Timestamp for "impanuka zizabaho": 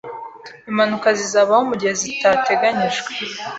0.69-1.61